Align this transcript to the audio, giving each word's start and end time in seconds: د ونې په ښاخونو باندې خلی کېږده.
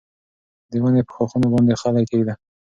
د 0.71 0.73
ونې 0.81 1.01
په 1.07 1.11
ښاخونو 1.15 1.47
باندې 1.53 1.79
خلی 1.81 2.03
کېږده. 2.09 2.33